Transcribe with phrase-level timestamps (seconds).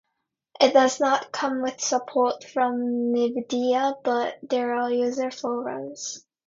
[0.59, 6.25] It does not come with support from Nvidia, but there are user forums.